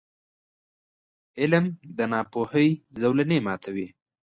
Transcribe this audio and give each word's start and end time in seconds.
•علم، 1.39 1.65
د 1.97 1.99
ناپوهۍ 2.11 2.69
زولنې 3.01 3.37
ماتوي. 3.45 3.87